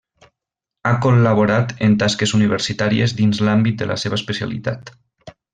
Ha 0.85 0.93
col·laborat 1.05 1.75
en 1.89 1.93
tasques 2.05 2.35
universitàries 2.39 3.15
dins 3.23 3.45
l'àmbit 3.49 3.81
de 3.83 3.93
la 3.93 4.03
seva 4.07 4.21
especialitat. 4.23 4.95